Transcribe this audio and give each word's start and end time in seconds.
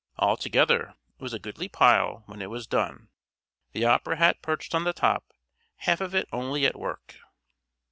Altogether 0.17 0.95
it 1.15 1.21
was 1.21 1.31
a 1.31 1.37
goodly 1.37 1.67
pile 1.69 2.23
when 2.25 2.41
it 2.41 2.49
was 2.49 2.65
done. 2.65 3.09
The 3.73 3.85
opera 3.85 4.15
hat 4.17 4.41
perched 4.41 4.73
on 4.73 4.83
the 4.83 4.93
top, 4.93 5.31
half 5.75 6.01
of 6.01 6.15
it 6.15 6.27
only 6.33 6.65
at 6.65 6.75
work. 6.79 7.19